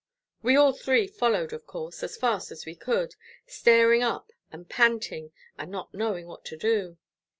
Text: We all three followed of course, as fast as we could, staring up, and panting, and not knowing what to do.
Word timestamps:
We 0.41 0.55
all 0.55 0.73
three 0.73 1.05
followed 1.05 1.53
of 1.53 1.67
course, 1.67 2.01
as 2.01 2.17
fast 2.17 2.49
as 2.51 2.65
we 2.65 2.73
could, 2.73 3.13
staring 3.45 4.01
up, 4.01 4.31
and 4.51 4.67
panting, 4.67 5.31
and 5.59 5.69
not 5.69 5.93
knowing 5.93 6.25
what 6.25 6.43
to 6.45 6.57
do. 6.57 6.97